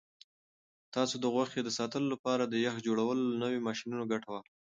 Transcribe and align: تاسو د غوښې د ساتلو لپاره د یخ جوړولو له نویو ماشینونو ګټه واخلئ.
تاسو 0.95 1.15
د 1.19 1.25
غوښې 1.33 1.61
د 1.63 1.69
ساتلو 1.77 2.07
لپاره 2.13 2.43
د 2.45 2.55
یخ 2.65 2.75
جوړولو 2.87 3.21
له 3.29 3.35
نویو 3.43 3.65
ماشینونو 3.67 4.09
ګټه 4.11 4.27
واخلئ. 4.29 4.53